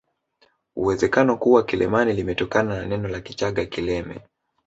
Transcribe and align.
Uwezekano 0.75 1.37
kuwa 1.37 1.63
Kilemani 1.65 2.13
limetokana 2.13 2.75
na 2.75 2.85
neno 2.85 3.07
la 3.07 3.21
Kichaga 3.21 3.65
kileme 3.65 4.21